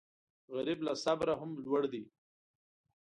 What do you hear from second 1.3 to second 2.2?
هم لوړ دی